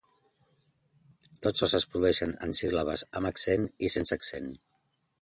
Tots 1.43 1.65
dos 1.65 1.77
es 1.81 1.87
produeixen 1.93 2.35
en 2.49 2.57
síl·labes 2.63 3.07
amb 3.21 3.33
accent 3.33 3.71
i 3.89 3.95
sense 3.99 4.21
accent. 4.23 4.53